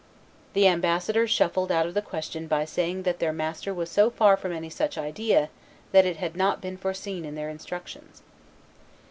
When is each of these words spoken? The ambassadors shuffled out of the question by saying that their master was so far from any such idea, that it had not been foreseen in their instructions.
The 0.53 0.65
ambassadors 0.67 1.29
shuffled 1.29 1.71
out 1.71 1.85
of 1.85 1.93
the 1.93 2.01
question 2.01 2.47
by 2.47 2.65
saying 2.65 3.03
that 3.03 3.19
their 3.19 3.31
master 3.31 3.71
was 3.71 3.91
so 3.91 4.09
far 4.09 4.35
from 4.35 4.51
any 4.51 4.71
such 4.71 4.97
idea, 4.97 5.49
that 5.91 6.07
it 6.07 6.17
had 6.17 6.35
not 6.35 6.59
been 6.59 6.75
foreseen 6.77 7.23
in 7.23 7.35
their 7.35 7.49
instructions. 7.51 8.23